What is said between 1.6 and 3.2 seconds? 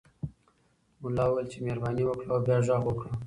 مهرباني وکړه او بیا غږ وکړه.